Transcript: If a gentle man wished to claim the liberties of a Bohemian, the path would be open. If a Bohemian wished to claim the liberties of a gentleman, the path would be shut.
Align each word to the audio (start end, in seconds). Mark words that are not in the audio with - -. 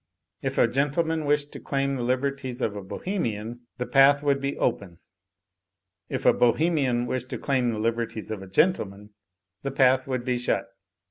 If 0.41 0.57
a 0.57 0.67
gentle 0.67 1.03
man 1.03 1.25
wished 1.25 1.51
to 1.51 1.59
claim 1.59 1.95
the 1.95 2.01
liberties 2.01 2.59
of 2.59 2.75
a 2.75 2.81
Bohemian, 2.81 3.67
the 3.77 3.85
path 3.85 4.23
would 4.23 4.41
be 4.41 4.57
open. 4.57 4.97
If 6.09 6.25
a 6.25 6.33
Bohemian 6.33 7.05
wished 7.05 7.29
to 7.29 7.37
claim 7.37 7.69
the 7.69 7.77
liberties 7.77 8.31
of 8.31 8.41
a 8.41 8.47
gentleman, 8.47 9.11
the 9.61 9.69
path 9.69 10.07
would 10.07 10.25
be 10.25 10.39
shut. 10.39 10.65